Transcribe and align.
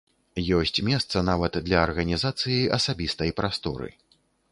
Ёсць 0.59 0.79
месца 0.87 1.21
нават 1.27 1.59
для 1.67 1.77
арганізацыі 1.87 2.57
асабістай 2.79 3.35
прасторы. 3.41 3.91